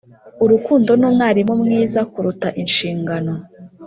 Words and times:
“urukundo 0.43 0.91
ni 0.99 1.05
umwarimu 1.09 1.53
mwiza 1.61 1.99
kuruta 2.11 2.47
inshingano.” 2.61 3.33